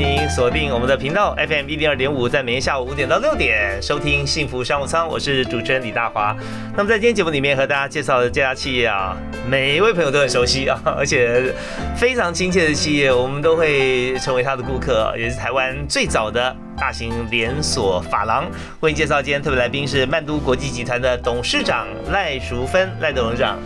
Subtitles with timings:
[0.00, 6.34] 您锁定我们的频道 FM 一零二点五，在每天下午五点到六点收听《幸福商务舱》，我是主持人李大华。
[6.74, 9.14] 那么在今天节目里面和大家介绍的这家企业啊，
[9.46, 11.52] 每一位朋友都很熟悉啊，而且
[11.94, 18.50] 非常亲切的企业，我们都会成为他的顾客，也是台湾最早的大型连锁发廊。
[18.80, 23.58] 为您介绍今天特别来宾是曼都国际集团的董事长赖淑芬，赖董事长。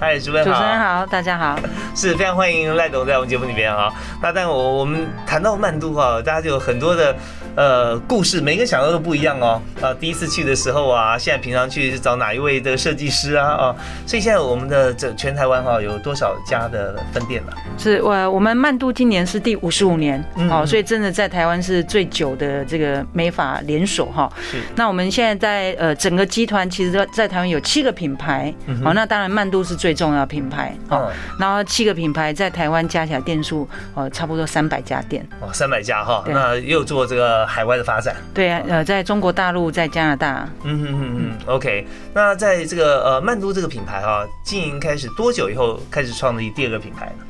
[0.00, 0.46] 嗨，主持人
[0.78, 1.58] 好，大家好，
[1.94, 3.92] 是非常欢迎赖董在我们节目里面啊。
[4.22, 7.14] 那但我我们谈到曼都哈，大家就有很多的
[7.54, 9.60] 呃故事，每个想到都不一样哦。
[9.82, 13.76] 啊，第一次去的时候啊，现在平常去是找哪一位的设计师啊啊。
[14.06, 17.52] 所以现在我们的这全台湾哈有多少家的分店了？
[17.76, 24.32] 是我我们曼都今年是第五十五年哦，所以真的在台湾是最久的这个美发连锁哈。
[24.50, 24.62] 是。
[24.74, 28.50] 那我们现在在呃整个集团其实在台湾有七个品牌，
[28.82, 29.89] 好，那当然曼都是最。
[29.90, 47.24] 最重要品牌哦，然后七个品牌在台湾加起来店数呃差不多三百家店哦，三百家哈，那又做这个海外的发展，对啊，呃，在中国大陆，在加拿大，嗯嗯嗯嗯，OK，那在这个呃曼都这个品牌哈，经营开始多久以后开始创立第二个品牌呢？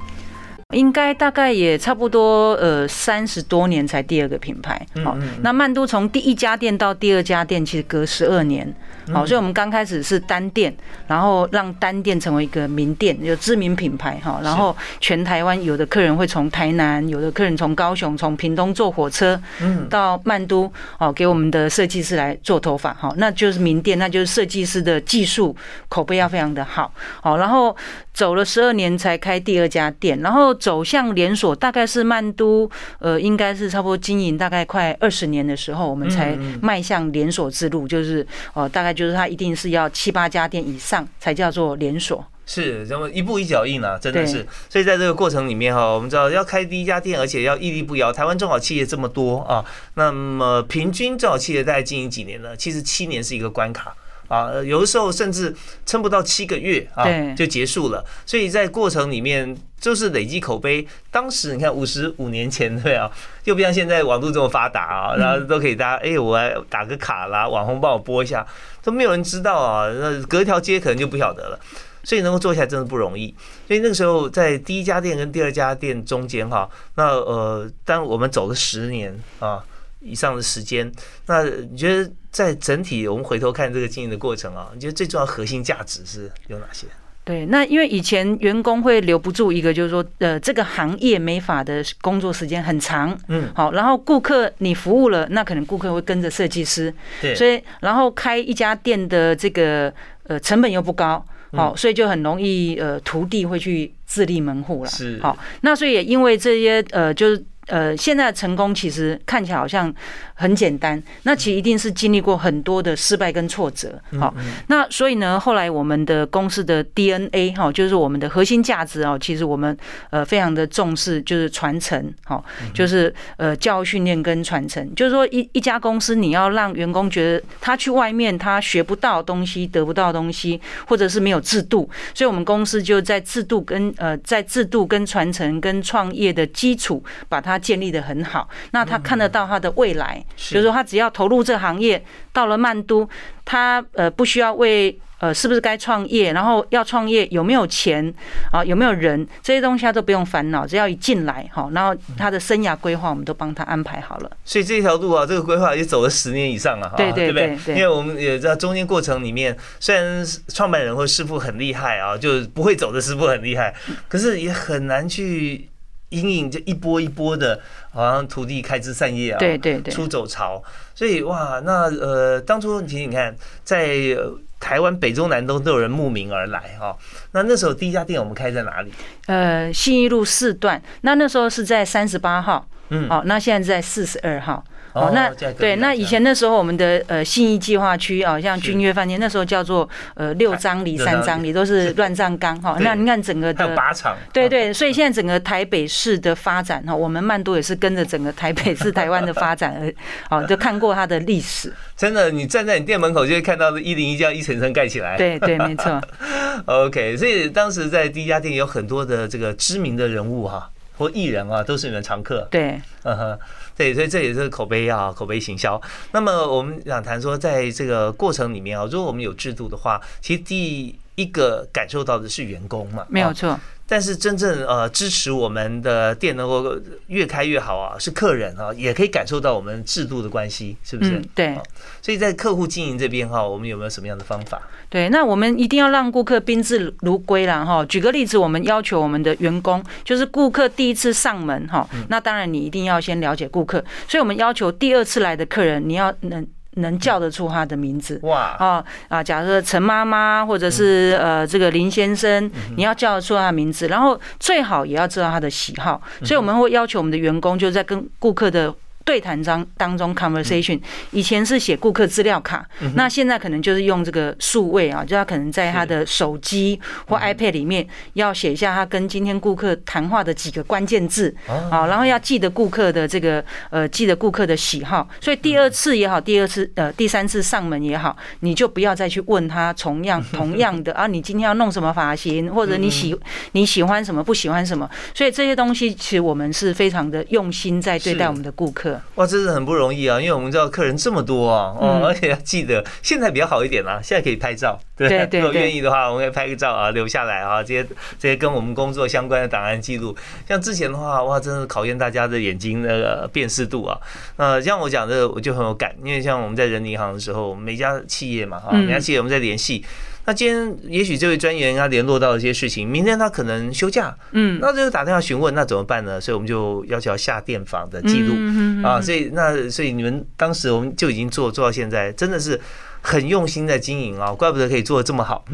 [0.72, 8.72] 应该大概也差不多呃三十多年才第二个品牌，好，那曼都从第一家店到第二家店其实隔十二年。
[9.12, 10.72] 好，所以我们刚开始是单店，
[11.08, 14.38] 然后让单店成为一个名店，有知名品牌哈。
[14.44, 25.56] 然后全台湾有的客人会从台南，有的客人从高雄、从屏东坐火车，嗯，到曼都哦，给我们的设计师来做头发，好，那就是名店，那就是设计师的技术
[25.88, 27.76] 口碑要非常的好，好，然后
[28.20, 38.90] 走了十二年才开第二家店，然后走向连锁，大概是曼都，呃，应该是差不多经营大概快二十年的时候，我们才迈向连锁之路，就是呃，大概。
[39.00, 44.44] 就是它一定是要七八家店以上才叫做连锁，是这么一步一脚印啊，真的是。
[44.68, 48.12] 所以在这个过程里面哈，我们知道要开第一家店，而且要屹立不摇。
[48.12, 49.64] 台湾中小企业这么多啊，
[49.94, 52.54] 那么平均中小企业大概经营几年呢？
[52.56, 53.94] 其实七年是一个关卡
[54.30, 55.54] 啊，有的时候甚至
[55.84, 57.04] 撑不到七个月啊
[57.36, 58.02] 就结束了。
[58.24, 59.54] 所以在过程里面。
[59.80, 60.86] 就是累积口碑。
[61.10, 63.10] 当时你看五十五年前对啊，
[63.44, 68.46] 又不像现在网络这么发达啊，然后都可以大家哎，我来打个卡啦，网红帮我播一下，
[68.82, 69.88] 都没有人知道啊。
[69.90, 71.58] 那隔一条街可能就不晓得了。
[72.04, 73.34] 所以能够做起来真的不容易。
[73.66, 79.64] 所以那个时候在第一家店跟第二家店中间哈，那呃，当我们走了十年啊
[80.00, 80.92] 以上的时间，
[81.24, 86.86] 那你觉得在整体我们回头看这个经营的过程啊，你觉得最重要核心价值是有哪些？
[87.22, 99.92] 对，那因为以前员工会留不住一个，就是说，呃，这个行业没法的工作时间很长，嗯，好，然后顾客你服务了，那可能顾客会跟着设计师，对，所以然后开一家店的这个
[100.24, 109.94] 呃成本又不高，好，所以就很容易呃徒弟会去自立门户了，是，好，那所以也因为这些呃就是呃现在的成功其实看起来好像。
[110.40, 114.34] 很简单，那其实一定是经历过很多的失败跟挫折，好，
[114.68, 119.76] 那所以呢，后来我们的公司的 DNA 哈，就是我们的核心价值哦，其实我们
[120.08, 122.42] 呃非常的重视，就是传承，好，
[122.72, 140.24] 就是呃教育训练跟传承，就是说一一家公司你要让员工觉得他去外面他学不到东西，得不到东西，或者是没有制度，所以我们公司就在制度跟呃在制度跟传承跟创业的基础把它建立的很好，那他看得到他的未来。
[140.36, 142.02] 就是说，他只要投入这个行业，
[142.32, 143.08] 到了曼都，
[143.44, 148.12] 他呃不需要为呃是不是该创业，然后要创业有没有钱
[148.50, 154.30] 啊，有没有人这些东西他都不用烦恼，只要一进来哈，然后他的生涯规划我们都帮他安排好了。
[154.44, 163.74] 所以这条路啊，这个规划也走了十年以上了哈，对对对，因为我们也在中间过程里面，虽然创办人或师傅很厉害啊，就不会走的师傅很厉害，
[164.08, 165.68] 可是也很难去。
[166.10, 167.60] 隐隐就一波一波的，
[167.90, 170.62] 好像土地开枝散叶啊，对对对，出走潮。
[170.94, 173.34] 所以哇，那呃，当初其实你看，
[173.64, 174.16] 在
[174.60, 176.94] 台湾北中南东都有人慕名而来哈。
[177.32, 178.92] 那那时候第一家店我们开在哪里？
[179.26, 180.80] 呃，信义路四段。
[181.00, 184.62] 那那时候是在三十八号，嗯，好，那现在在四十二号。
[184.92, 192.76] 哦，那对，那以前那时候我们的呃信义计划区啊，像君悦饭店那时候叫做呃六张里三张里都是乱葬岗哈。
[192.80, 199.76] 那你看整个的靶场，对对， 所以现在整个台北市的发展哈，我们曼都也是跟着整个台北市台湾的发展
[200.28, 201.72] 而哦，就看过它的历史。
[201.96, 205.16] 真的，你站在你店门口就会看到一零一这样一层层盖起来。
[205.16, 206.00] 对对，没错。
[206.66, 210.68] OK，所以当时在第一家店有很多的这个知名的人物哈。
[210.98, 212.46] 或艺人啊，都是你们常客。
[212.50, 213.38] 对，嗯哼，
[213.80, 215.80] 对，所以这也是口碑啊，口碑行销。
[216.12, 223.58] 那么我们想谈说，在这个过程里面啊，如果我们有制度的话，其实第一个感受到的是员工嘛，没有错。
[223.90, 226.78] 但是真正呃支持我们的店能够
[227.08, 231.20] 越开越好啊，是客人啊，也可以感受到我们制度的关系，是不是？
[231.34, 231.58] 对。
[232.00, 234.62] 所以在客户经营这边哈，我们有没有什么样的方法？
[234.88, 237.84] 对，那我们一定要让顾客宾至如归啦哈。
[237.86, 246.46] 举个例子，我们要求我们的员工，就是顾客第一次上门哈，那当然你一定要先了解顾客，所以我们要求第二次来的客人，你要能。
[246.76, 249.22] 能叫得出他的名字哇啊啊！
[249.22, 258.74] 假设陈妈妈或者是呃这个林先生，你要叫得出他的名字，然后最好也要知道他的喜好，所以我们会要求我们的员工就在跟顾客的。
[259.10, 260.80] 对谈章当中，conversation
[261.10, 262.64] 以前是写顾客资料卡，
[262.94, 266.78] 那现在可能就是用这个数位啊，就他可能在他的手机
[267.08, 283.18] 或 iPad 里面要写一下他跟今天顾客谈话的几个关键字啊，然后要记得顾客的这个呃，记得顾客的喜好，所以第二次也好，第二次呃，第三次上门也好，你就不要再去问他同样 同样的啊，你今天要弄什么发型，或者你喜
[283.52, 288.99] 你喜欢什么不喜欢什么，所以这些东西其实我们是非常的用心在对待我们的顾客。
[289.16, 290.20] 哇，真是很不容易啊！
[290.20, 295.40] 因为我们知道客人这么多啊，哦，而且要记得，现在比较好一点啦，现在可以拍照，对对。
[295.40, 297.86] 如果愿意的话，我们可以拍个照啊，留下来啊，这些
[298.18, 300.16] 这些跟我们工作相关的档案记录。
[300.48, 303.98] 像之前的话，哇，真的考验大家的眼睛那个辨识度啊。
[304.36, 309.84] 呃，像我讲的，我就很有感，因为像我们在人民银行的时候，每家企业嘛，哈，每家企业我们在联系。
[310.26, 316.20] 那今天也许这位专员他联络到一些事情，明天他可能休假，嗯，那就打电话询问，那怎么办呢？
[316.20, 322.60] 所以我们就要求要下电访的记录啊，所以那所以你们当时我们就已经做做到现在，真的是
[323.00, 325.44] 很用心在经营啊，怪不得可以做的这么好。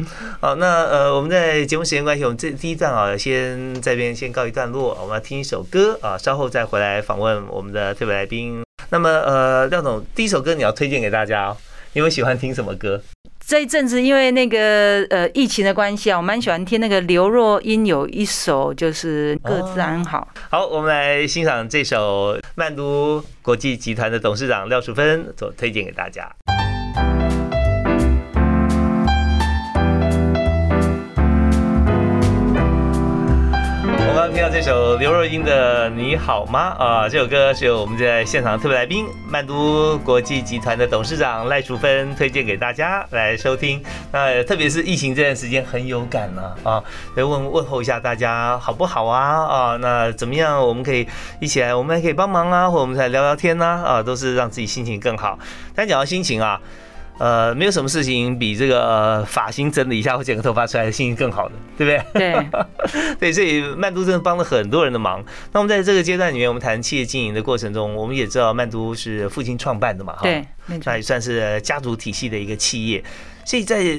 [0.41, 8.63] 好，那呃我们在节目时间关系，我们这第一站啊，先这边先告一段落，我们要听一首歌啊，稍后再回来访问我们的特别来宾。
[8.89, 11.57] 那么呃廖总，第一首歌你要推荐给大家哦，
[11.93, 13.01] 因为喜欢听什么歌？
[13.47, 20.27] 这一阵子，因为那个呃疫情的关系啊，我蛮喜欢听那个刘若英有一首就是《各自安好》。
[20.49, 26.29] 好，我们来欣赏这首曼都国际集团的董事长廖淑芬做推荐给大家。
[34.07, 43.81] 听到这首刘若英的《你好吗》啊，这首歌是由我们在现场的特别来宾曼都国际集团的董事长赖淑芬推荐给大家来收听。
[44.11, 46.83] 那特别是疫情这段时间很有感呢啊，
[47.15, 49.77] 来问问候一下大家好不好啊啊？
[49.77, 50.59] 那怎么样？
[50.59, 51.07] 我们可以
[51.39, 55.39] 一起来，我们还可以帮忙啊，或我们来聊聊天呢啊，都是让自己心情更好。
[55.73, 56.59] 但讲到心情啊。
[57.19, 62.31] 呃，没有什么事情比这个发型整理一下或剪个头发出来的心情更好的，对不对？
[62.31, 65.23] 对， 对，所以曼都真的帮了很多人的忙。
[65.51, 70.45] 那我们在这个阶段里面，我们谈企业经营的过程中，我们也知道曼都是父亲创办的嘛，哈，对，
[70.83, 73.03] 那也算是家族体系的一个企业。
[73.43, 73.97] 所以在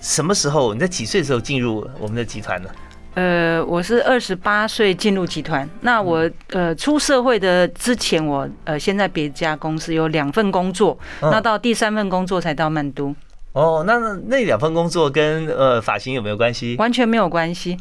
[0.00, 2.68] 什么时候，你在几岁的时候进入我们的集团呢？
[3.14, 5.68] 呃，我是二十八岁进入集团。
[5.82, 13.14] 那我呃出社会的之前，我呃先在别家公司有两份工作，那到第三份工作才到曼都。
[13.52, 16.74] 哦，那那两份工作跟呃发型有没有关系？
[16.76, 17.76] 完全没有关系。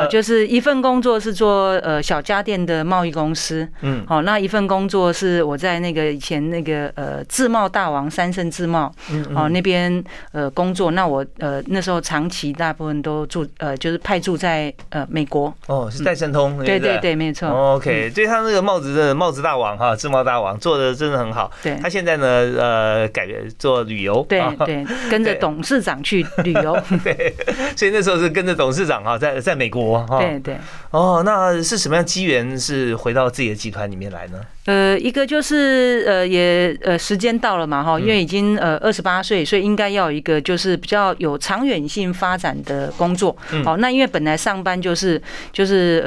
[0.00, 27.34] 呃，就是一份工作是做呃小家电的贸易公司，嗯，好，那一份工作是我在那个以前那个呃自贸大王三盛自贸，嗯，哦那边呃工作，那我呃那时候长期大部分都住呃就是派驻在呃美国，哦是戴森通，对对对，没错，OK，对他那个帽子的帽子大王哈，自贸大王做的真的很好，对，他现在呢呃改做旅游，对对，跟着董事长去旅游， 对，
[27.76, 29.83] 所以那时候是跟着董事长哈在在美国。
[30.20, 30.56] 对对
[30.90, 34.40] 哦，那是什么样机缘是回到自己的集团里面来呢？
[34.66, 43.36] 呃，一个就是呃，也呃，时间到了嘛哈，因为已经呃二十八岁，所以应该要有一个就是比较有长远性发展的工作。
[43.62, 45.20] 好，那因为本来上班就是
[45.52, 46.02] 就是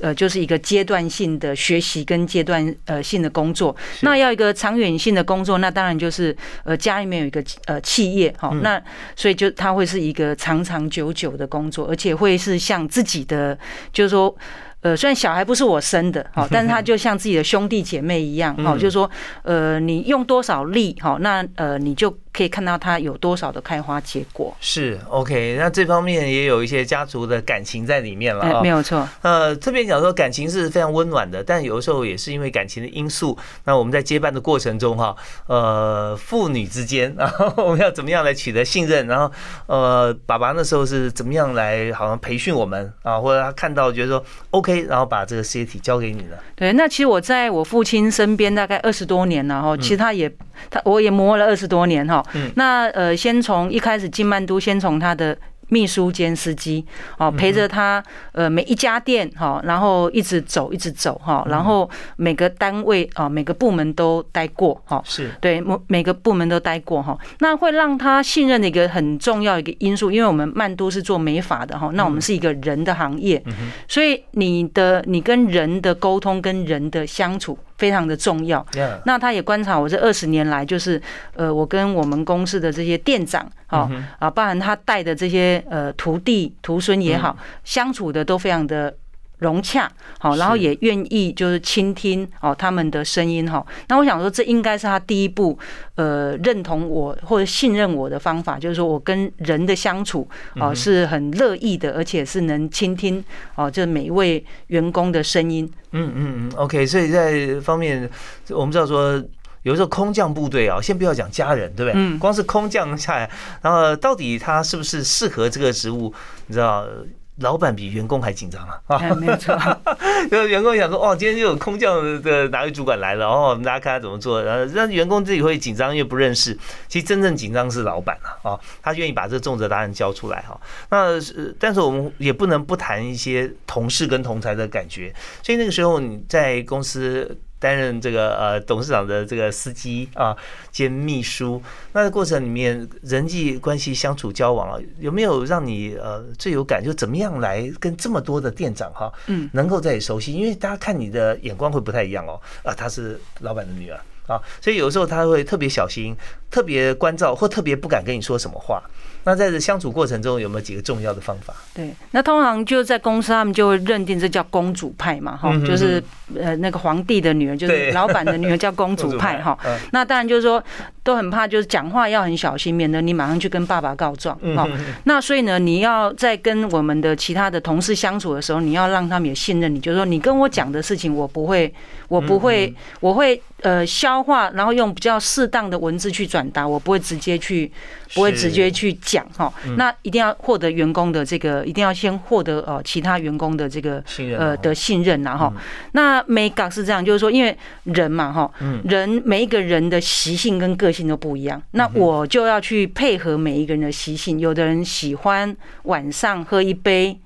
[0.00, 3.74] 呃呃，就是一个阶段性的学习跟阶段呃性的工作。
[4.02, 8.78] 那要一个长远性的工作，那当然就是呃家里面有一个呃企业哈，那
[9.16, 13.58] 所以就它会是一个长长久久的工作，而且会是像自己的，
[13.94, 14.36] 就是说。
[14.82, 19.10] 呃，虽然小孩不是我生的， 好，但是他就像自己的兄弟姐妹一样，好，就是说，
[19.42, 22.14] 呃，你用多少力，好，那呃，你就。
[22.32, 29.06] 可以看到它有多少的开花结果是 OK，那这方面也有一些家族的感情在里面了啊，没有错。
[29.20, 33.36] 呃，特别讲说感情是非常温暖的，但有的时候也是因为感情的因素。
[33.64, 35.14] 那我们在接班的过程中哈，
[35.46, 39.06] 呃，父女之间，然后我们要怎么样来取得信任？
[39.06, 39.30] 然后
[39.66, 46.38] 呃，爸爸那时候是怎么样来好像培训我们啊，或者他看到觉得说 OK，然后把这个事业体交给你了。
[46.56, 50.32] 对，那其实我在我父亲身边大概二十多年了哈，其实他也
[50.70, 52.21] 他我也磨了二十多年哈。
[52.34, 55.36] 嗯，那呃，先从一开始进曼都，先从他的。
[55.68, 56.84] 秘书兼司机，
[57.16, 58.02] 哦，陪着他，
[58.32, 65.30] 呃，每一家店，哈，然后一直走，一直走，哈，然后每个单位，啊，每个部门都待过，哈，是。
[65.40, 73.42] 对，每每个部门都待过，哈，那会让他信任的一个很重要一个因素，因为我们曼都是做美发的，哈，那我们是一个人的行业，
[73.88, 77.58] 所以你的你跟人的沟通，跟人的相处。
[77.82, 78.64] 非常的重要。
[79.04, 81.02] 那他也观察我这二十年来，就是
[81.34, 88.94] 呃，我跟我们公司的这些店长，哈啊，包含他带的这些呃徒弟徒孙也好，相处的都非常的。
[89.42, 93.64] 融洽，好，然后也愿意就是倾听哦他们的声音哈。
[93.88, 95.58] 那我想说，这应该是他第一步，
[95.96, 103.22] 呃，认同我或者信任我的方法，就是说我跟人的相处哦是很乐意的，而且是能倾听
[103.56, 105.70] 哦这每一位员工的声音。
[105.90, 106.86] 嗯嗯嗯，OK。
[106.86, 108.08] 所以在方面，
[108.50, 109.22] 我们知道说，
[109.62, 111.92] 有时候空降部队啊，先不要讲家人，对不对？
[111.94, 112.18] 嗯。
[112.18, 113.30] 光是空降下来，
[113.60, 116.14] 然后到底他是不是适合这个职务？
[116.46, 116.86] 你知道？
[117.36, 118.80] 老板比员工还紧张啊！
[118.86, 119.58] 啊没错，
[120.30, 126.56] 就员工想说：“哦，今天就有空降的哪位主管来了，哦，我们大家看他怎么做。”然后让员工自己会紧张，又不认识。
[126.88, 130.60] 其实真正紧张是老板啊，哦，他愿意把这个重责大任交出来哈。
[130.90, 131.18] 那
[131.58, 135.12] 但是我们也不能不谈一些同事跟同才的感觉。
[135.42, 137.38] 所以那个时候你在公司。
[137.62, 140.36] 担任这个呃董事长的这个司机啊
[140.72, 146.82] 兼秘书，那过程里面人际关系相处交往啊，有没有让你呃最有感？
[146.82, 150.32] 就怎么样来跟这么多的店长哈，嗯，能够在熟悉？
[150.32, 152.40] 因为大家看你的眼光会不太一样哦。
[152.64, 156.16] 啊，她是老板的女儿啊，所以有时候他会特别小心、
[156.50, 158.82] 特别关照，或特别不敢跟你说什么话。
[159.24, 161.54] 那在这相处过程中有没有几个重要的方法？
[161.74, 166.02] 对，那通常就在公司，他们就会认定这叫公主派嘛，哈，就是
[166.38, 169.56] 呃那个皇帝的女儿，就是老板的女儿叫公主派 哈。
[169.92, 170.62] 那当然就是说
[171.04, 174.68] 都很怕，就是讲话要很小心，免得你马上去跟爸爸告状哈。
[175.04, 181.72] 那所以呢，你要在跟我们的其他的同事相处的时候，你要让他们也信任你，就是说你跟我讲的事情，我不会，
[182.08, 187.70] 我不会，我会呃消化，然后用比较适当的文字去转达，我不会直接去。
[188.14, 194.02] 不会直接去讲哈，那一定要获得员工的这个，一定要先获得呃其他员工的这个
[194.38, 195.52] 呃的信任然后，
[195.92, 197.54] 那每港是这样，就是说因为
[197.84, 198.50] 人嘛哈，
[198.84, 204.40] 人每一个人的习性跟个性都不一样，那我就要去配合每一个人的习性。
[204.40, 207.18] 有的人喜欢晚上喝一杯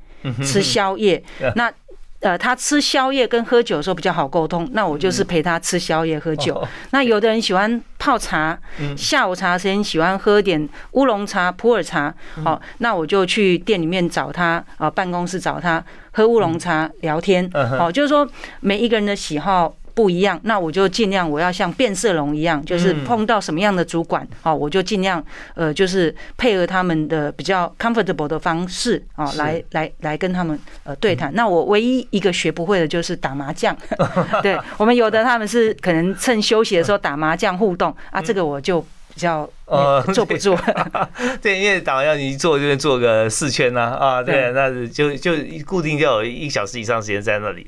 [0.42, 1.22] 吃宵夜，
[1.54, 1.72] 那。
[2.20, 6.66] 呃，他吃宵夜跟喝酒的时候比较好沟通，那我就是陪他吃宵夜喝酒。
[6.90, 8.58] 那有的人喜欢泡茶，
[8.96, 18.26] 下午茶时间喜欢喝点乌龙茶、普洱茶，好，那我就去店里面找他，啊，办公室找他喝乌龙茶聊天，好，就是说
[18.60, 19.74] 每一个人的喜好。
[19.96, 25.24] 不一样，那我就尽量我要像变色龙一样，就是碰到什么样的主管，好，我就尽量
[25.54, 31.34] 呃，就是配合他们的比较 comfortable 的方式啊，来来来跟他们呃对谈。
[31.34, 33.74] 那我唯一一个学不会的就是打麻将，
[34.42, 38.78] 对我们有的他们是可能趁休息的时候打麻将互动啊，这个我就
[39.14, 40.54] 比较呃 坐不住。
[41.40, 45.32] 对，因为打麻将你一坐就坐个四圈呐啊，对，那就就
[45.64, 47.66] 固定就有一小时以上时间在那里。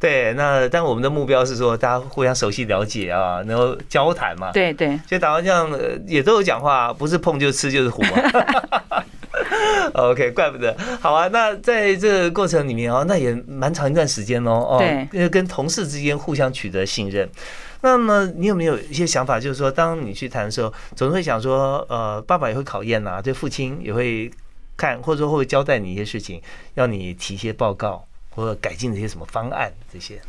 [0.00, 4.50] 对，那但我们的目标是说，大家互相熟悉了解啊，然后交谈嘛。
[4.50, 5.70] 对对，所以打麻将
[6.06, 9.04] 也都有讲话，不是碰就吃就是胡啊。
[9.92, 10.74] OK，怪不得。
[11.00, 14.76] 好啊，那在这个过程里面哦，那也蛮长一段时间哦。
[14.78, 17.28] 对，跟同事之间互相取得信任。
[17.82, 24.30] 那么你有没有一些想法，就是说，当你去谈的时候，总是会想说，呃，爸爸也会考验呐，对父亲也会
[24.76, 26.40] 看，或者说会交代你一些事情，
[26.74, 28.06] 要你提一些报告。
[28.30, 30.20] 或者改进的一些什么方案这些？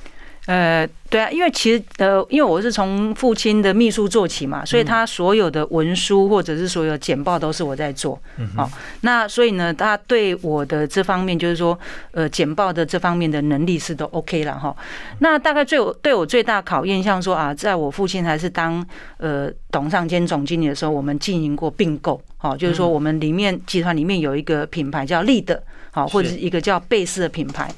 [0.47, 8.19] 呃，对啊，因为其实呃，因为我是从父亲的秘书做起嘛，所以他所有的文书或者是所有简报都是我在做。
[8.37, 8.67] 嗯好，
[9.01, 11.77] 那所以呢，他对我的这方面就是说，
[12.09, 14.75] 呃，简报的这方面的能力是都 OK 了哈。
[15.19, 18.83] 那大概最对我最大考验，像说啊，在我父亲还是当
[19.17, 25.61] 呃董事长兼总经理的时候，我们进行过并购，好，就是说我们里面集团里面有一个品牌叫立德。
[25.93, 27.69] 好，或者是一个叫贝斯的品牌，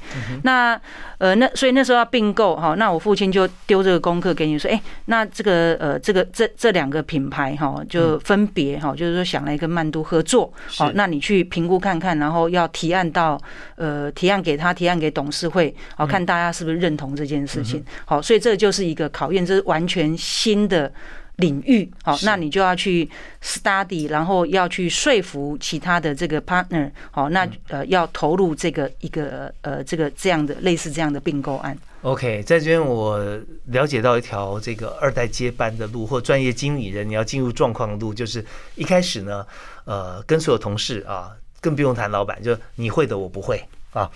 [0.44, 0.80] 那
[1.18, 13.36] 呃，那所以那时候要并购哈，那我父亲就丢这个功课给你说，哎，那这个呃，这个这这两个品牌哈，就分别哈，就是说想来跟曼都合作，好，那你去评估看看，然后要提案到
[13.74, 20.92] 呃，提案给他，提案给董事会，好，看大家是不是认同这件事情，好，所以这就是一个考验，这是完全新的。
[21.36, 23.10] 领域好，那你就要去
[23.42, 31.76] study，然后要去说服其他的这个 partner 好，那呃要投入这个一个呃这个这样的类似这样的并购案。
[32.02, 33.18] OK，在这边我
[33.64, 38.44] 了解到一条这个二代接班的路，或专业经理人你要进入状况的路，就是
[38.76, 39.44] 一开始呢，
[39.86, 43.60] 呃，跟所有同事啊，更不用谈老板，就你会的我不会
[43.92, 44.08] 啊。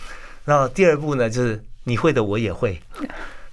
[0.44, 2.80] 然后第二步呢，就是你会的我也会。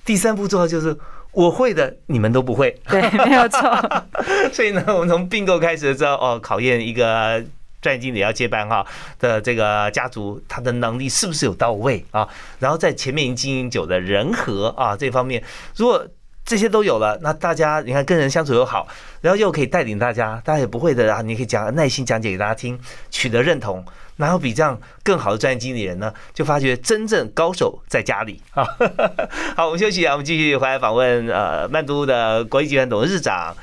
[0.05, 0.95] 第三步做到就是。
[1.35, 2.75] 我会的，你们都不会。
[2.89, 3.59] 对，没有错。
[4.51, 7.43] 所以呢，我们从并购开始之后，哦，考验一个
[7.81, 8.85] 专业经理要接班哈
[9.19, 12.27] 的这个家族，他的能力是不是有到位啊？
[12.59, 15.43] 然后在前面已经经营久的人和啊这方面，
[15.75, 16.07] 如果
[16.45, 18.87] 这些都有了，那大家你看跟人相处又好，
[19.21, 23.83] 然后又可以带领大家，大家也不会的啊，你可以讲耐心讲解给大家听，取得认同。
[24.17, 26.13] 哪有比这样更好的专业经理人呢？
[26.33, 28.63] 就发觉真正高手在家里啊！
[29.57, 33.53] 好，我们休息啊，我们继续回来访问呃曼都的国际集团董事长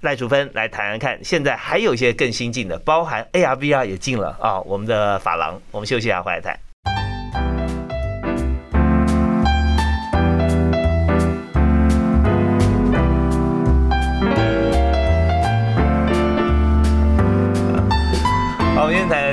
[0.00, 5.60] 赖淑芬来谈谈看，现在还有一些更新进的，包含 AR、VR 也进了啊，我们的法郎。
[5.72, 6.58] 我们休息啊，回来谈。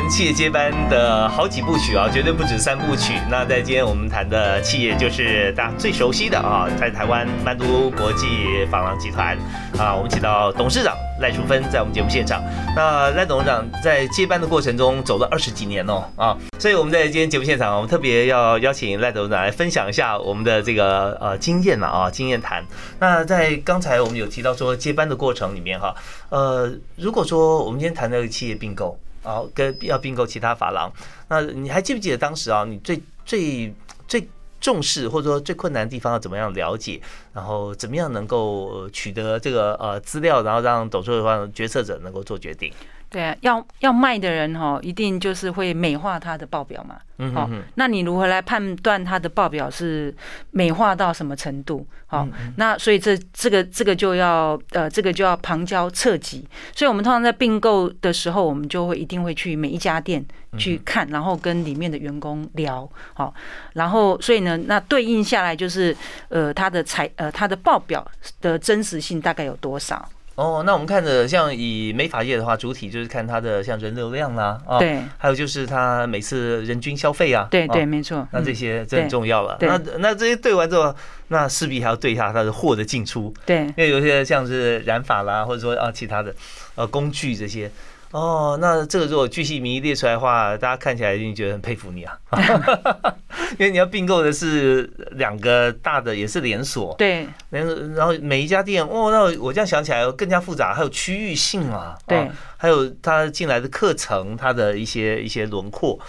[0.07, 3.13] 企业接班的好几部曲啊，绝对不止三部曲。
[3.29, 9.35] 那在今天我们谈的企业，就是大家最熟悉的啊，在台湾曼都国际纺廊集团
[9.79, 12.41] 啊，我们请到董事长赖淑芬在我们节目现场。
[12.75, 22.63] 那赖董事长在接班的过程中走了二十几年哦啊，所以我们在今天节目现场，我们特别要邀请赖董事长来分享一下我们的这个呃经验了啊，经验谈。
[22.99, 25.95] 那在刚才我们有提到说接班的过程里面哈，
[26.29, 28.97] 呃，如果说我们今天谈的企业并购。
[29.25, 30.89] 好，跟要并购其他法郎，
[31.27, 32.63] 那你还记不记得当时啊？
[32.63, 33.73] 你最最
[34.07, 34.29] 最
[34.61, 37.01] 重视或者说最困难的地方要怎么样了解？
[37.33, 42.71] 然后怎么样能够取得这个呃资料，然后让董事会方决策者能够做决定？
[43.15, 46.97] 对啊，要要卖的人哈，一定就是会美化他的报表嘛。
[47.17, 50.13] 嗯好，那你如何来判断他的报表是
[50.51, 51.87] 美化到什么程度？
[52.07, 56.45] 好，那所以这这个这个就要呃，这个就要旁敲侧击。
[56.73, 60.21] 所以我们通常在并购的时候，我们就会一定会去每一家店
[60.57, 62.85] 去看，然后跟里面的员工聊。
[63.13, 63.33] 好，
[63.75, 65.95] 然后所以呢，那对应下来就是
[66.27, 68.05] 呃，他的财呃，他的报表
[68.41, 70.05] 的真实性大概有多少？
[70.35, 79.57] 哦，那我们看着像以美发业的话，主体就是看它的像人流量啦，啊，对，还有就是它每次人均消费啊，对对，没错，那这些这很重要了。
[79.61, 80.93] 那那这些对完之后，
[81.29, 86.35] 那势必还要对一下它的货的进出，对，因为有些像是染发啦，或者说啊其他的
[86.75, 87.71] 呃工具这些。
[88.15, 92.17] 哦，那这个如果巨细靡列出来的话，大家看起来一定觉得很佩服你啊，
[93.59, 105.99] 因为你要并购的是两个大的，也是连锁，对，然后然后每一家店，哦，那我这样想起来更加复杂，还有区域性啊，对，还有他进来的课程，它的一些一些轮廓，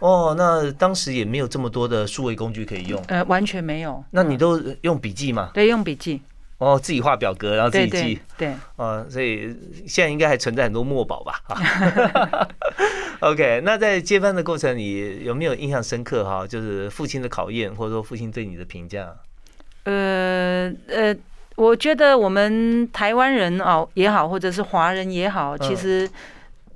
[0.00, 5.50] 哦，那当时也没有这么多的数位工具可以用，呃，完全没有，那你都用笔记吗？
[5.54, 6.20] 对，用笔记。
[6.58, 9.54] 哦，自己画表格，然后自己记，对，哦，所以
[9.86, 11.42] 现在应该还存在很多墨宝吧？
[11.48, 12.48] 啊，
[13.20, 16.46] OK，那在接班的过程里有没有印象深刻哈？
[16.46, 19.14] 就是父亲的考验，或者说父亲对你的评价？
[19.84, 21.14] 呃呃，
[21.56, 26.08] 我觉得我们台湾人哦也好，或者是华人也好，其实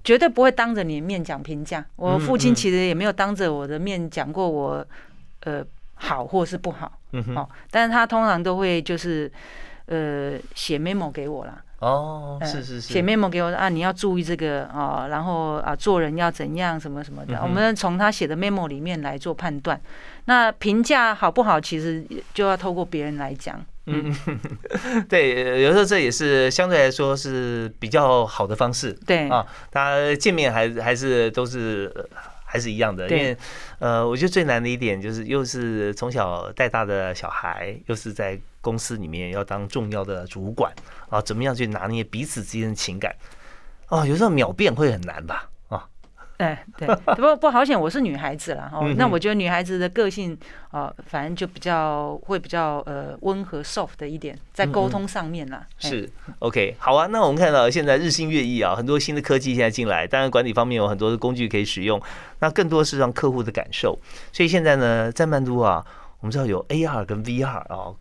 [0.05, 1.83] 绝对不会当着你的面讲评价。
[1.97, 4.87] 我父亲其实也没有当着我的面讲过我
[5.45, 5.65] 呃
[5.95, 9.33] 好或是不好，嗯哼，但是他通常都会就是。
[9.91, 11.63] 呃，写 memo 给我啦。
[11.81, 17.41] 哦，是是是，写 memo 给我啊，你要注意这个啊，然后啊，做人要怎样，什么什么的。
[17.43, 19.81] 我们从他写的 memo 里面来做判断。
[20.27, 23.65] 那评价好不好，其实就要透过别人来讲。
[23.87, 24.15] 嗯，
[25.09, 28.93] 对，有时候这也是相对来说是比较好的方式。
[29.07, 31.93] 对啊，大家见面还还是都是。
[32.53, 33.37] 还是一样的，因为，
[33.79, 40.73] 呃，我觉得最难的一点就是，又是从小带大的小孩，又是在公司里面要当重要的主管
[41.09, 43.15] 啊，怎么样去拿捏彼此之间的情感？
[43.89, 45.51] 哦，有时候秒变会很难吧？
[45.69, 45.89] 啊，
[46.39, 48.71] 哎，对， 不不好险，我是女孩子啦。
[48.73, 48.95] 哦。
[48.97, 50.39] 那我觉得女孩子的个性
[50.71, 55.67] 啊，反正就比较会比较呃温和 soft 的一点，在沟通上面啦。
[55.79, 57.07] 是 OK，好啊。
[57.09, 62.01] 那我们看到现在日新月异啊，很多新的科技现在进来，当然管理方面有很多的工具可以使用，
[62.39, 63.99] 那更多是让客户的感受。
[64.33, 65.85] 所以现在呢，在曼都啊，
[66.21, 67.93] 我们知道有 AR 跟 VR 啊，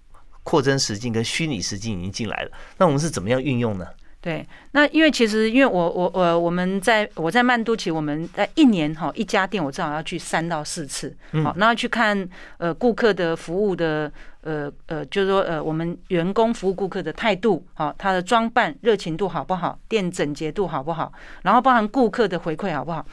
[0.49, 2.51] 扩增实境跟虚拟实境已经进来了。
[2.77, 3.85] 那我们是怎么样运用呢？
[4.19, 23.05] 对，那因为其实因为我我我我们在我在曼都，其实我们在一年哈一家店，我至少要去三到四次，好，然后去看呃顾客的服务的呃呃，就是说呃我们员工服务顾客的态度，好，他的装扮热情度好不好，店整洁度好不好，然后包含顾客的回馈好不好，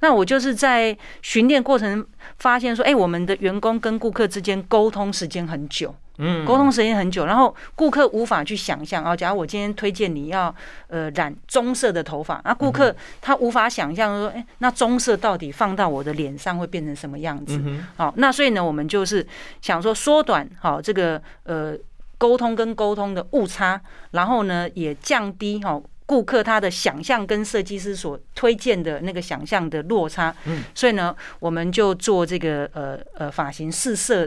[0.00, 2.06] 那我就是在巡店过程
[2.38, 5.94] 发现说，哎，我们的员工跟顾客之间沟通时间很久。
[6.20, 9.14] 嗯，沟通时间很久，然后顾客无法去想象啊。
[9.14, 10.52] 假如我今天推荐你要
[10.88, 17.62] 呃染棕色的头发，那顾客他无法想象说，哎，那棕色到底放到我的脸上会变成什么样子？
[17.96, 19.24] 好，那所以呢，我们就是
[19.62, 21.76] 想说缩短好这个呃
[22.18, 23.80] 沟通跟沟通的误差，
[24.10, 30.34] 然后呢也降低哈顾客他的想象跟设计师所推荐的那个想象的落差。
[30.46, 34.26] 嗯，所以呢，我们就做这个呃呃发型试色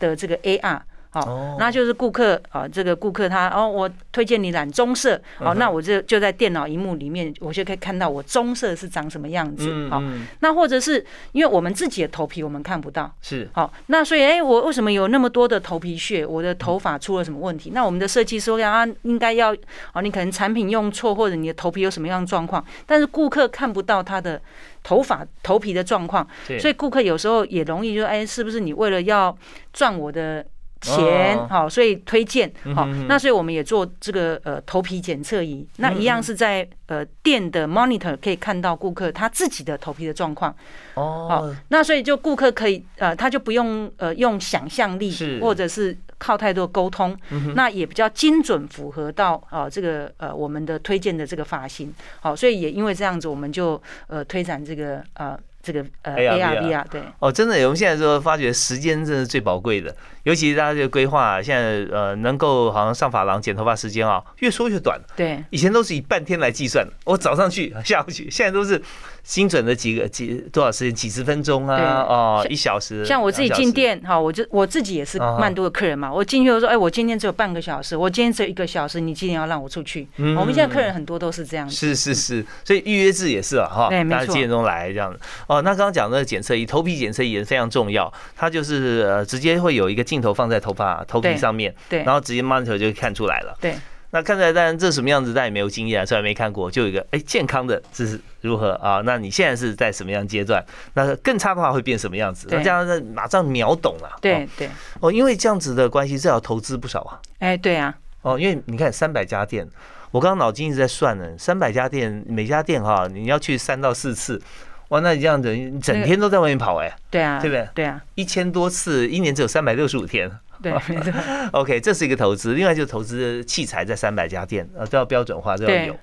[0.00, 0.80] 的这个 AR。
[1.12, 9.88] 好，那就是顾客啊，这个顾客他哦，我推荐你染棕色，好，那我就就在电脑荧幕里面，我就可以看到我棕色是长什么样子。
[9.88, 10.00] 好，
[10.38, 16.24] 那或者是因为我们自己的头皮我们看不到，是好，那所以哎，我为什么有那么多的头皮屑？
[16.24, 17.72] 我的头发出了什么问题？
[17.74, 19.52] 那我们的设计师讲啊，应该要
[19.92, 24.40] 哦，你可能产品用错，或者你的头皮有什么样的状况，但是顾客看不到他的
[24.84, 26.24] 头发头皮的状况，
[26.60, 29.36] 所以顾客有时候也容易就哎，是不是你为了要
[29.72, 30.46] 赚我的？
[30.80, 40.54] 钱好，所以推荐好，那所以我们也做这个呃头皮检测仪，那一样是在呃店的 monitor 可以看到顾客他自己的头皮的状况。
[40.94, 47.16] 哦，好，那所以就顾客可以呃他就不用呃用想象力或者是靠太多沟通，
[47.54, 51.92] 那也比较精准符合到啊这个呃我们的推荐的这个发型。
[52.20, 55.38] 好，所以也因为这样子我们就呃推展这个呃。
[55.62, 57.02] 这个呃 ARV 对。
[57.18, 65.00] 哦，真的，我们现在说发觉时间真的是最宝贵的，尤其是大家这个规划，现在呃能够好像上发廊剪头发时间啊越缩越短。
[65.16, 68.80] 对，以前都是以半天来计算，我早上去下午去，现在都是。
[69.22, 70.94] 精准的几个几多少时间？
[70.94, 72.02] 几十分钟啊？
[72.08, 73.04] 哦，一小时。
[73.04, 76.12] 像我自己进店哈，我就我自己也是曼都的客人嘛。
[76.12, 80.06] 我进去我说，哎，我今天只有半个小时，我今天只有一个小时，你今天要让我出去。
[80.16, 81.68] 我们现在客人很多都是这样。
[81.68, 85.18] 是是是，所以预约制也是啊，哈，大家几点钟来这样子。
[85.46, 93.56] 哦，那刚刚讲的检测仪，头皮检测仪也是非常重要，它就是呃直接会有一个镜头放在头发头皮上面，对，然后直接 monitor 就看出来了。
[93.60, 93.74] 对。
[94.12, 99.00] 那看起来，当然这什么样子，大家也没有经验，虽然没看过，就有一个哎健康的这是如何啊？
[99.04, 100.64] 那你现在是在什么样阶段？
[100.94, 102.48] 那更差的话会变什么样子？
[102.50, 104.10] 那这样子马上秒懂了。
[104.20, 104.68] 对对
[104.98, 107.20] 哦，因为这样子的关系，这要投资不少啊。
[107.38, 107.94] 哎，对啊。
[108.22, 109.64] 哦，因为你看三百家店，
[110.10, 114.42] 我刚刚脑筋一直在算呢，三百家店，每家店哈，你要去三到四次，
[114.88, 115.48] 哇，那你这样子
[115.80, 116.92] 整天都在外面跑哎。
[117.10, 117.38] 对啊。
[117.40, 117.68] 对不对？
[117.76, 118.02] 对啊。
[118.16, 120.28] 一千多次，一年只有三百六十五天。
[120.62, 120.72] 对，
[121.52, 122.54] OK，这是一个投资。
[122.54, 125.96] 另外就是投资器材，在三百家店，呃，都要标准化，都要有。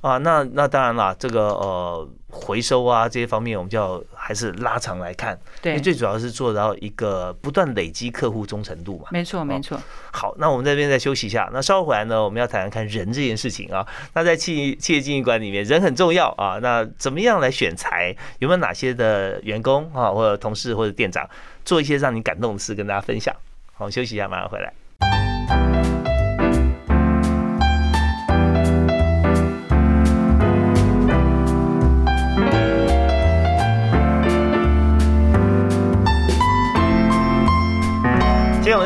[0.00, 5.38] 啊，那那当然了，这个呃回收啊这些方面，我们就要还是拉长来看。
[5.60, 9.04] 对，最主要是做到一个不断累积客户忠诚度嘛。
[9.12, 9.80] 没错，没错。
[10.12, 11.48] 好，那我们这边再休息一下。
[11.52, 13.86] 那稍后回来呢，我们要谈谈看人这件事情啊。
[14.12, 16.58] 那在企企业经营管里面，人很重要啊。
[16.60, 18.12] 那怎么样来选材？
[18.40, 21.24] 有没有哪些的员工啊，或者同事或者店长，
[21.64, 23.32] 做一些让你感动的事，跟大家分享？
[23.82, 24.72] 好，休息一下，马上回来。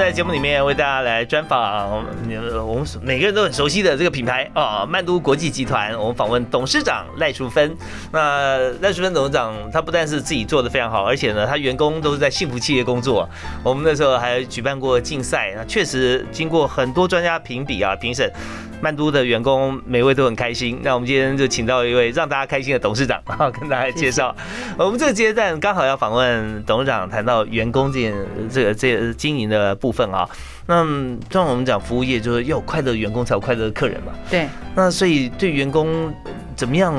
[0.06, 2.14] 在节目里面为大家来专访，我们
[3.02, 5.98] 每个人都很熟悉的这个品牌啊，曼都国际集团。
[5.98, 7.76] 我们访问董事长赖淑芬。
[8.12, 13.28] 那赖淑芬董事长，他不但是自己做的非常好，而且呢，他员工都是在幸福企业工作。
[13.64, 18.32] 我们那时候还举办过竞赛，那确实经过很多专家评比啊评审。
[18.80, 24.34] 曼都的员工每位都很开心，那我们今天就请到一位让大家开心的董事长 啊，跟大家介绍。
[24.78, 28.14] 我们这个阶段刚好要访问董事长，谈到员工这件
[28.50, 30.28] 这个这经营的部分啊。
[30.66, 30.84] 那
[31.30, 34.12] 像我们讲服务业，就是要有快乐员工才有快乐的客人嘛。
[34.30, 34.48] 对。
[34.74, 36.12] 那所以对员工
[36.54, 36.94] 怎么样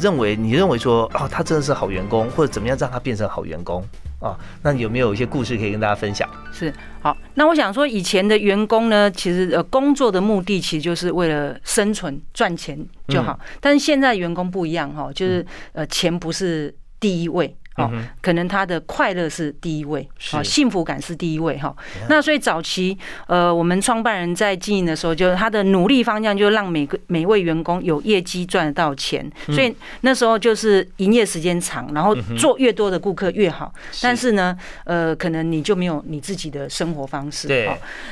[0.00, 0.34] 认为？
[0.34, 3.84] 你认为说哦，他真的是好员工，或者怎么样让他变成好员工？
[4.24, 6.26] 啊，那有没有一些故事可以跟大家分享？
[6.50, 17.54] 是好，那我想说，以前的员工呢，其实呃工作的目的其实就是为了生存赚钱就好，但是现在员工不一样哈，就是呃钱不是第一位。
[17.76, 21.74] 哦，可能他的快乐是第一位，啊，幸福感是第一位哈。
[22.08, 29.28] 那所以早期，呃，我们创办人在经营的时候，就是他的努力方向，就让每个每位员工有业绩赚得到钱。
[29.46, 33.74] 所以那时候就是营业时间长，然后做越多的顾客越好。
[34.00, 37.48] 但是呢，呃，可能你就没有你自己的生活方式。
[37.48, 37.68] 对。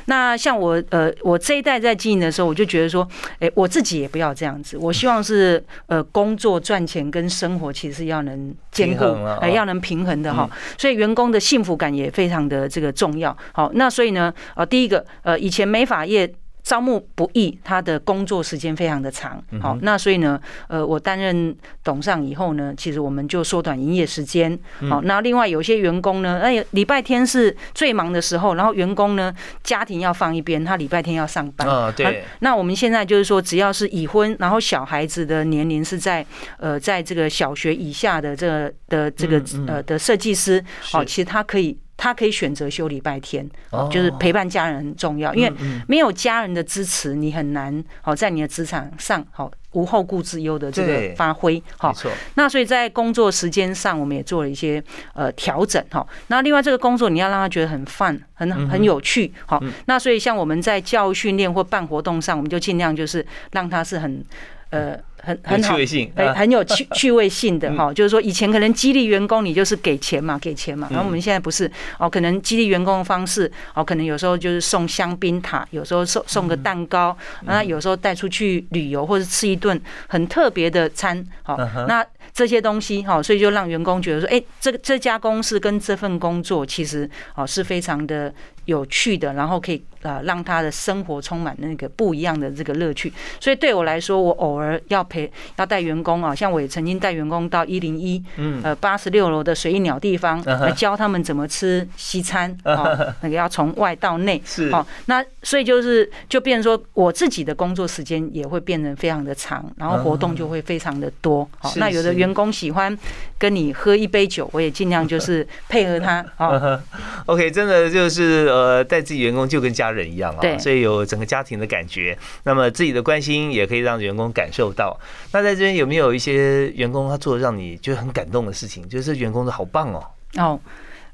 [0.06, 4.76] 那像我，呃，我这一代在经营的时候，我就觉得说，哎，我自己也不要这样子。
[4.76, 9.04] 我希望是，呃，工作赚钱跟生活其实要能兼顾，
[9.40, 9.51] 哎。
[9.52, 13.36] 要能平衡的哈，所以员工的幸福感也非常的这个重要。
[13.52, 16.32] 好，那所以呢，呃，第一个，呃，以前美发业。
[16.62, 19.42] 招募不易，他的工作时间非常的长。
[19.60, 24.58] 好，那所以呢，呃，我担任董事长以后呢，其实我们就缩短营业时间。
[24.88, 31.68] 好，那另外有些员工呢，哎，礼拜天是最忙的时候，然后员工呢，家庭要放一边，他礼拜天要上班。
[31.68, 32.24] 啊，对。
[32.38, 36.24] 那我们现在就是说，只要是已婚，然后小孩子的年龄是在
[36.58, 41.76] 呃，在这个小学以下的这个的这个呃的设计师，哦，其实他可以。
[41.96, 43.48] 他可以选择休礼拜天，
[43.90, 45.52] 就是陪伴家人很重要，因为
[45.86, 51.62] 没有家人的支持，你很难好在你的职场上好无后顾之忧的这个发挥。
[51.78, 51.94] 好，
[52.34, 54.82] 那所以在工作时间上，我们也做了一些
[55.14, 55.82] 呃调整。
[55.90, 59.32] 哈，那另外这个工作你要让他觉得很 fun，很很有趣。
[59.46, 64.24] 好，那所以像我们在教育训练或办活动上，我们就尽量就是让他是很
[64.72, 64.98] 呃。
[65.24, 65.76] 很很好，
[66.16, 81.56] 很很有趣 趣味性的哈，就是说以前可能激励员工，你就是给钱嘛，给钱嘛，然后我们现在不是哦，可能激励员工的方式哦，可能有时候就是送香槟塔，有时候送送个蛋糕，那有时候带出去旅游或者吃一顿很特别的餐，好，
[81.86, 82.04] 那
[82.34, 95.02] 这些东西哈，所以就让员工觉得说，哎，这个这家公司跟这份工作其实哦是非常的有趣的，然后可以呃让他的生活充满那个不一样的这个乐趣，所以对我来说，我偶尔要。
[95.12, 98.22] 陪要带员工啊，像我也曾经带员工到一零一，
[98.62, 111.46] 呃八十六楼的水鸟地方来教他们怎么吃西餐 啊，那个要从外到内，是好，那所以就是就变成说我自己的工作时间也会变得非常的长，然后活动就会非常的多。
[111.58, 112.96] 好，那有的员工喜欢
[113.36, 116.24] 跟你喝一杯酒，我也尽量就是配合他。
[116.36, 116.80] 啊。
[117.26, 122.16] OK，真的就是呃带自己员工就跟家人一样啊，所以有整个家庭的感觉。
[122.44, 124.98] 那么自己的关心也可以让员工感受到。
[125.32, 128.86] 那在这边有没有一些员工他做的让你觉得很感动的事情？
[128.88, 130.04] 就是员工都好棒哦。
[130.36, 130.60] 哦，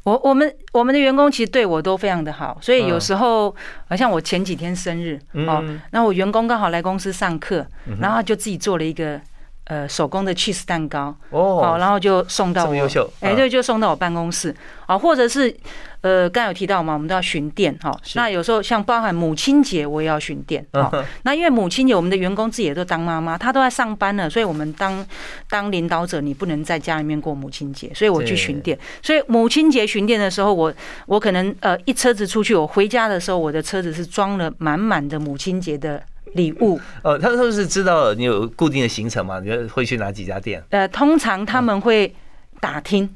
[0.05, 3.55] 我我们我们的员工其实对我都非常的好，所以有时候
[3.89, 7.67] 好像我前几天生日哦，那我员工刚好来公司上课，
[8.01, 9.21] 然后就自己做了一个
[9.69, 12.89] 呃手工的 cheese 蛋糕哦，然后就送到我，
[13.21, 14.55] 哎对，就送到我办公室
[14.87, 15.57] 啊，或者是。
[16.01, 17.93] 呃，刚有提到嘛，我们都要巡店哈。
[18.15, 20.89] 那有时候像包含母亲节，我也要巡店哈。
[21.25, 25.05] 那因为母亲节，我们的员工自己也都当妈妈，她都在上班了，所以我们当
[25.51, 28.79] 当领导者，你不能在家里面过母亲节，所以我去巡店。
[29.03, 30.73] 所以母亲节巡店的时候，我
[31.07, 36.01] 我可能呃一车子出去，我回家的时候，我的车子是装了满满的母亲节的
[36.35, 36.81] 礼物。
[37.03, 39.41] 呃，他们是知道你有固定的行程嘛？
[39.41, 40.63] 你会去哪几家店？
[40.71, 42.15] 呃，通常他们会。
[42.61, 43.09] 打听，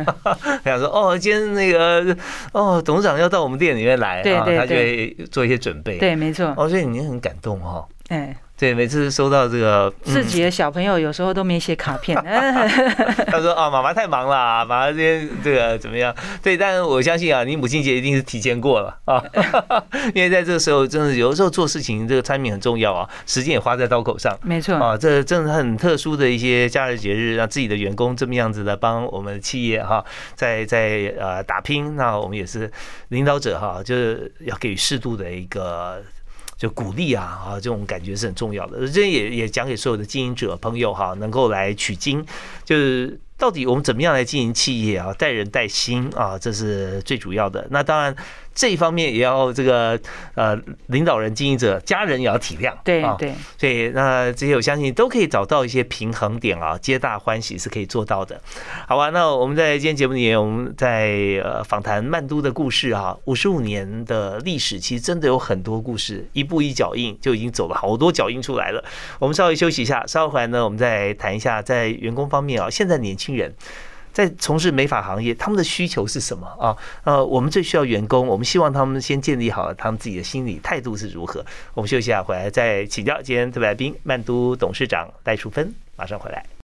[0.64, 2.16] 想说哦，今天那个
[2.52, 5.98] 哦，董事长要到我们店里面来啊，他就会做一些准备。
[5.98, 6.54] 对，没错。
[6.56, 7.86] 哦，所以你很感动哈。
[8.08, 8.34] 哎。
[8.58, 12.16] 对，每次收到这个自己的小朋友，有时候都没写卡片。
[13.30, 19.22] 他说：“啊，妈妈太忙了，妈妈今天这个怎么样？”对，但是我相信啊，你母亲节一定是提前过了啊，
[20.14, 24.34] 因为在这个时候，真的有的时候做事情，这个餐 g 很重要啊，时间也花在刀口上。
[24.42, 30.02] 没错啊，这真的很特殊的一些假日节日，让自己的员工这么样子的帮我们企业哈，
[30.34, 31.94] 在在呃打拼。
[31.96, 32.72] 那我们也是
[33.08, 36.02] 领导者哈，就是要给予适度的一个。
[36.56, 38.88] 就鼓励啊啊，这种感觉是很重要的。
[38.88, 42.24] 这也也讲给所有的经营者朋友哈，能够来取经，
[42.64, 47.66] 就是到底我们怎么样来经营企业啊，带人带心啊，这是最主要的。
[47.70, 48.16] 那当然。
[48.56, 50.00] 这一方面也要这个
[50.34, 58.40] 呃领导人、经营者、家人也要体谅，对对，所以那这些我相信都可以找到一些平衡点啊，皆大欢喜是可以做到的，
[58.88, 59.10] 好吧？
[59.10, 68.82] 那我们在今天节目里面，我们在呃访谈曼都的故事啊，五十五年的历史，其实真的有很多故事，一步一脚印就已经走了好多脚印出来了。
[69.18, 73.54] 我们稍微休息一下，稍后回来呢，我们再谈一下在员工方面啊，现在年轻人。
[74.16, 76.74] 在从事美发行业，他们的需求是什么啊？
[77.04, 81.44] 呃，我们最需要员工，我们希望他们先建立好他们自己的心理态度是如何。
[81.74, 86.55] 我们休息一下，回来再请教今天特别来宾曼都董事长戴淑芬，马上回来。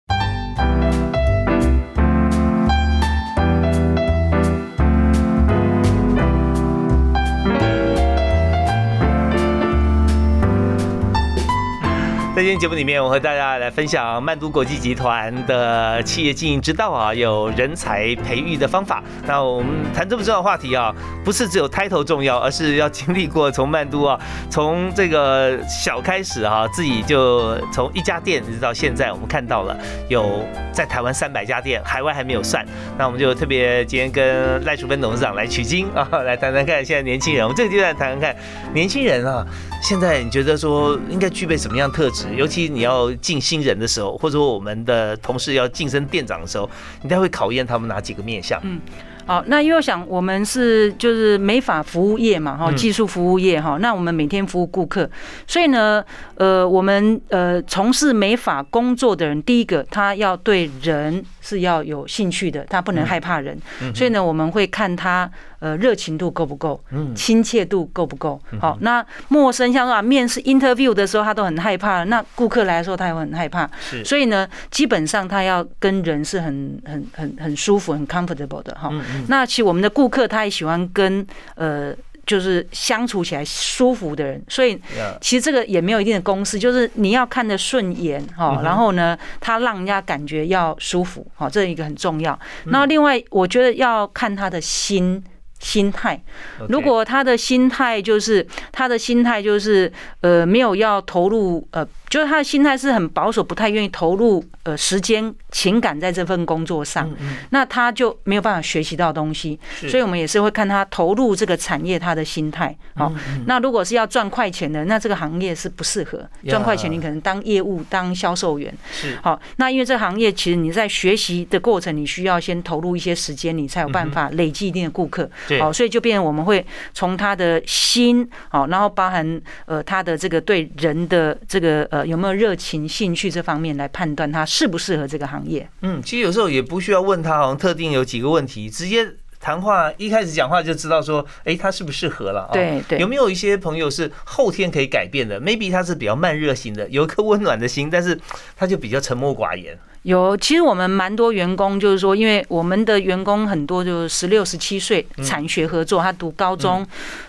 [12.41, 19.03] 今天节目里面，我和大家来分享曼都国际集团的企业经营之道啊，有人才培育的方法。
[19.27, 20.91] 那我们谈这么重要的话题啊，
[21.23, 29.77] 不是只有 title 重要，而是要经历过从曼都啊，从这个小开始啊，自己就从一家店一直到现在，我们看到了
[30.09, 32.65] 有在台湾三百家店，海外还没有算。
[32.97, 38.35] 那我们就特别今天跟赖淑芬董事长来取经啊，来谈谈看现在年轻人，我们这个阶段谈谈看
[38.73, 39.45] 年轻人啊。
[39.81, 42.27] 现在你觉得说应该具备什么样特质？
[42.35, 46.69] 尤其你要进新人的时候，或者说我们的同事要晋升店长的时候，
[47.01, 48.59] 你该会考验他们哪几个面相？
[48.63, 48.79] 嗯。
[49.27, 55.09] 好，那因为我想我们是就是美发服务业嘛，哈，技术服务业哈，那我们每天服务顾客，
[55.45, 56.03] 所以呢，
[56.35, 63.57] 呃，我们呃从事美发工作的人，第一个他要对人是要有兴趣的，他不能害怕人，
[63.93, 66.81] 所以呢，我们会看他呃热情度够不够，
[67.13, 68.39] 亲切度够不够。
[68.59, 73.69] 好，那陌生像说啊，面试 interview 的时候他都很害怕，那顾客来的时候他也会很害怕，
[74.05, 78.91] 所以呢，基本上他要跟人是很很很很舒服、很 comfortable 的哈。
[79.27, 81.25] 那其实我们的顾客他也喜欢跟
[81.55, 81.93] 呃，
[82.25, 84.79] 就是相处起来舒服的人，所以
[85.19, 92.37] 其实这个也没有一定的公式，就是你要看得顺眼哈，然后呢，他让人家感觉要舒服，哈，这一个很重要。
[92.65, 95.23] 那另外，我觉得要看他的心
[95.61, 96.21] 心态，
[96.67, 101.87] 如果他的心态就是他的心态就是呃，没有要投入呃。
[102.11, 107.09] 就是他的心态是很保守，不太愿意投入呃时间、情感在这份工作上，
[107.51, 109.57] 那他就没有办法学习到东西。
[109.87, 112.75] 所以，我们也是会看他投入这个产业他的心态。
[112.95, 113.09] 好，
[113.45, 116.91] 那如果是要赚快钱的，那这个行业是不适合赚快钱。
[116.91, 118.77] 你可能当业务、当销售员。
[118.91, 125.31] 是好，那因为这个行业其实你在学习的过程，你需要先投入一些时间，你才有办法累积一定的顾客。
[125.59, 132.05] 好，所以就变成我们会从他的心，好，然后包含呃他的这个对人的这个呃。
[132.11, 135.65] 有没有热情、兴趣这方面来判断他适不适合这个行业？
[135.81, 139.07] 嗯，其实有时候也不需要问他，好像特定有几个问题，直接
[139.39, 142.49] 谈话一开始讲话就知道说，哎，他适不适合了？
[142.51, 142.99] 对对。
[142.99, 148.19] 有没有一些朋友是后天可以改变的？maybe 他是比较慢热型的，有一颗温暖的心，但是
[148.57, 149.79] 他就比较沉默寡言。
[150.03, 156.83] 有，其实我们蛮多员工，就是说，因为我们的员工很多，就是十六、十七岁，产学合作，他读高中，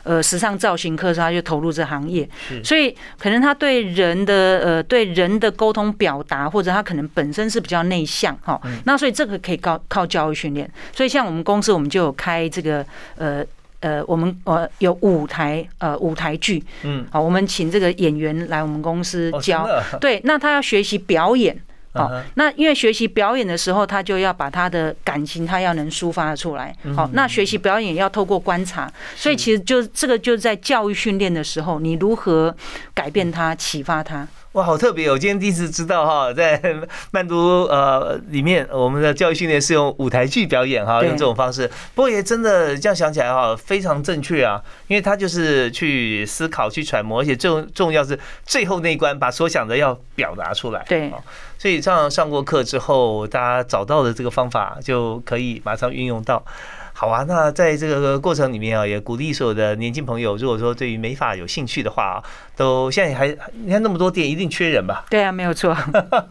[0.04, 2.26] 呃，时尚造型课时，他就投入这行业，
[2.64, 10.70] 所以可能他对人的呃，对人的沟通表达，或者他可能本身是比较内向，哈，那所以这个可以靠靠教育训练。
[10.94, 12.82] 所以像我们公司，我们就有开这个
[13.16, 13.44] 呃
[13.80, 19.68] 呃，我们呃有舞台呃舞台剧，嗯，好，我们请这个演员来我们公司教，
[20.00, 21.54] 对，那他要学习表演。
[21.94, 26.74] 好，那因为学习表演的时候，他就要把他的感情，他要能抒发出来。
[26.96, 32.54] 好，那学习表演要透过观察，所以其实就这个就在教育训练的时候，你如何
[32.94, 34.26] 改变他、启发他？
[34.52, 35.10] 哇，好特别！
[35.10, 36.60] 我今天第一次知道哈，在
[37.10, 41.66] 曼都呃里面，我们的教育训练是用舞台剧表演哈，用这种方式。
[41.94, 50.84] 不过也真的这样想起来哈，非常正确啊，因为他就是去思考、去揣摩，而且重重要是最后那一关，把所想的要表达出来。
[50.86, 51.10] 对。
[51.58, 56.44] 所以上上过课之后，大家找到的这个方法就可以马上运用到。
[56.94, 62.22] 好啊，那在这个过程里面啊，也鼓励所有的年轻朋友，如果说对于美发有兴趣的话啊，
[62.54, 63.28] 都现在还
[63.64, 65.04] 你看那么多店，一定缺人吧？
[65.10, 65.76] 对啊，没有错。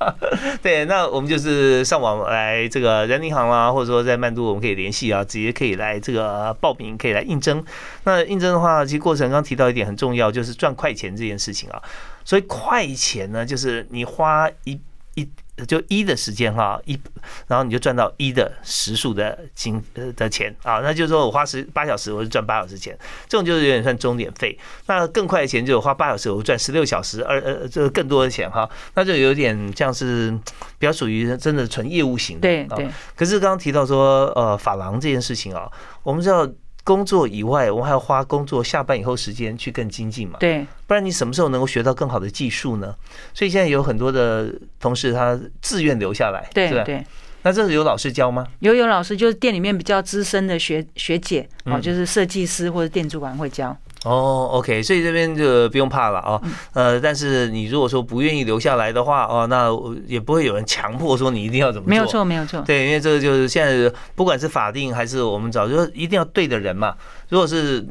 [0.62, 7.64] 对，那我们就是上网来这个人银行啦，或者说在曼都，我们可以联系啊，直接可以来这个报名，可以来应征。
[8.06, 11.82] 那应征的话，其实过程刚提到一点很重要，就是赚快钱这件事情啊。
[12.24, 14.80] 所以快钱呢，就是你花一。
[15.16, 15.28] 一
[15.66, 17.00] 就一的时间哈一，
[17.48, 22.98] 然后你就赚到一的时数的金呃的钱啊，那就是说我花十八小时我就赚八小时钱，
[23.28, 24.58] 这种就是有点算钟点费。
[24.88, 30.32] 那更快的钱就是花八小时我赚十六小时，而呃这个更多的钱哈，那就有点像是
[30.80, 32.42] 比较属于真的纯业务型的。
[32.42, 32.90] 对对。
[33.16, 35.70] 可是刚刚提到说呃法郎这件事情啊，
[36.04, 36.50] 我们知道。
[36.84, 40.38] 工作以外，我们还要花工作下班以后时间去更精进嘛？
[40.40, 42.96] 对，不然你什么时候能够学到更好的技术呢？
[43.34, 47.06] 所以现在有很多的同事他自愿留下来，对对。
[47.44, 48.46] 那这是有老师教吗？
[48.60, 53.76] 有有老师，就是店里面比较资深的学学姐哦，就是设计师或者店主管会教。
[54.04, 56.42] 哦，OK，所以这边就不用怕了哦。
[56.74, 59.70] 呃，但是你如果说不愿意留下来的话，哦，那
[60.08, 61.90] 也不会有人强迫说你一定要怎么做。
[61.90, 62.62] 没有错，没有错。
[62.62, 66.96] 对，因为这个就是现在不管是法定还是我们早，就一定要对的人嘛。
[67.32, 67.86] 如果是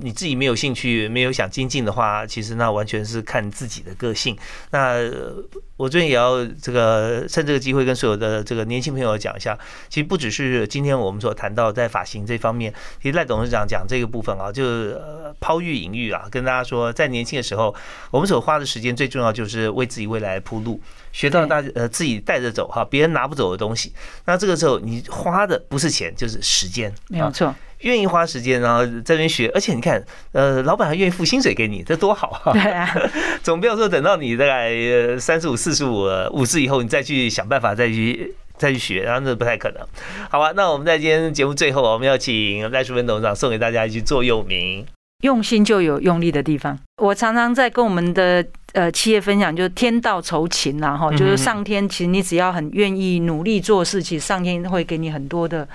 [0.00, 4.36] 你自己没有兴趣、没有想精进的话，其实那完全是看自己的个性。
[4.70, 4.98] 那
[5.76, 12.72] 我最近也要这个趁这个机会跟所有的这个年轻朋友讲一下，其实不只是今天我们所谈到在发型这方面，
[13.02, 15.00] 其实赖董事长讲这个部分啊，就是
[15.40, 15.54] 抛。
[15.54, 17.72] 抛玉引玉啊，跟大家说，在年轻的时候，
[18.10, 20.80] 我们所花的时间最重要就是为自己未来铺路，
[21.12, 23.92] 学到大呃自己带着走哈，别人拿不走的东西。
[24.24, 27.54] 那这个时候你花的不是钱，就是时间，没有错。
[27.84, 32.52] 愿意花时间，然后这边学，而且你看，呃，老板还愿意付薪水给你，这多好啊！
[32.52, 32.88] 对啊，
[33.42, 34.72] 总不要说等到你大概
[35.18, 39.80] 三十五、四十五、五十以后，你再去想办法再去再去学，然后那不太可能。
[40.30, 44.84] 好吧，那我们在今天节目最后，我们要请赖淑芬董事长送给大家一句座右铭：
[45.22, 46.78] 用心就有用力的地方。
[47.02, 48.44] 我常常在跟我们的
[48.74, 55.66] 呃企业分享，就是天道酬勤啦，哈，就是上天其实你只要很愿意努力做事，其实上天会给你很多的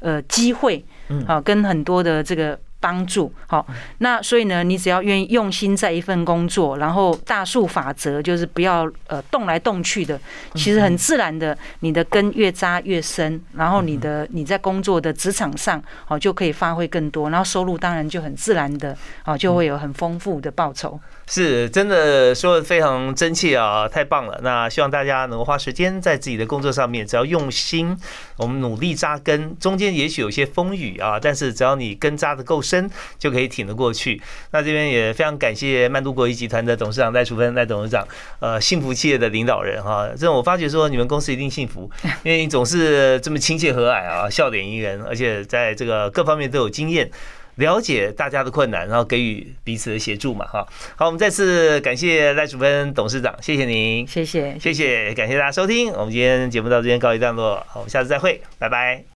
[0.00, 0.84] 呃机会。
[1.24, 3.64] 好，跟很多的这个帮助，好，
[3.98, 10.20] 那所以呢，你只要愿意用心在一份工作，然后大数法则就是不要呃动来动去的，
[10.56, 20.98] 其实很自然的，你的根越扎越深，然后你的你在工作的职场上，好就可以发挥更多，然后收入当然就很自然的，好就会有很丰富的报酬。
[21.28, 24.38] 是真的说的非常真切啊，太棒了！
[24.44, 27.98] 那希望大家能够花时间在自己的工作上面，只要用心，
[28.36, 34.22] 我们努力扎根，中间也许有些风雨啊，但是只要你根扎的够深，就可以挺得过去。
[34.52, 38.06] 那这边也非常感谢曼都国际集团的董事长赖楚芬赖董事长，
[38.38, 40.08] 呃，幸福企业的领导人哈。
[40.16, 41.90] 这我发觉说你们公司一定幸福，
[42.22, 47.10] 因为你总是这么亲切和蔼啊，笑脸迎人，而且在这个各方面都有经验。
[47.56, 50.66] 了解大家的困难，然后给予彼此的协助嘛，哈。
[50.96, 59.04] 好，我们再次感谢赖淑芬董事长，谢谢您，谢谢，谢谢，感谢大家收听，我们今天节目到这边告一段落，好，我们下次再会，拜拜。